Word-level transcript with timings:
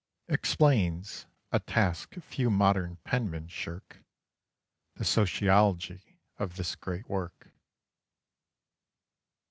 _Explains 0.31 1.27
a 1.51 1.59
task 1.59 2.15
few 2.15 2.49
modern 2.49 2.95
penmen 3.05 3.47
shirk 3.47 3.97
The 4.95 5.05
sociology 5.05 6.17
of 6.39 6.55
this 6.55 6.73
great 6.73 7.07
work. 7.07 7.51